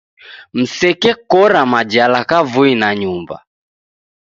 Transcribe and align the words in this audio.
Msekekora 0.53 1.65
majala 1.65 2.19
kavui 2.29 2.73
na 2.75 2.89
nyumba 2.95 3.37